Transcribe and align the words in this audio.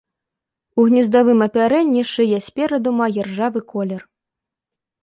У 0.79 0.85
гнездавым 0.87 1.39
апярэнні 1.47 2.01
шыя 2.13 2.37
спераду 2.49 2.89
мае 3.03 3.15
ржавы 3.31 3.61
колер. 3.71 4.01